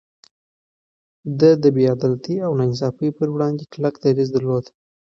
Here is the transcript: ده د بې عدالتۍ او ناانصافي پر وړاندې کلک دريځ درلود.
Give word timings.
ده 1.39 1.51
د 1.63 1.65
بې 1.75 1.83
عدالتۍ 1.93 2.35
او 2.45 2.51
ناانصافي 2.59 3.07
پر 3.17 3.27
وړاندې 3.31 3.63
کلک 3.73 3.93
دريځ 4.05 4.29
درلود. 4.33 4.65